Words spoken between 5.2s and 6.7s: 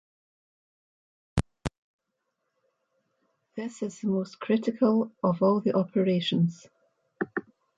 of all the operations.